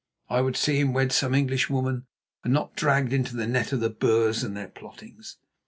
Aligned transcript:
I 0.31 0.41
would 0.41 0.57
see 0.57 0.79
him 0.79 0.93
wed 0.93 1.11
to 1.11 1.15
some 1.15 1.35
English 1.35 1.69
woman, 1.69 2.07
and 2.43 2.51
not 2.51 2.75
dragged 2.75 3.13
into 3.13 3.35
the 3.35 3.45
net 3.45 3.71
of 3.71 3.81
the 3.81 3.91
Boers 3.91 4.43
and 4.43 4.57
their 4.57 4.67
plottings. 4.69 5.37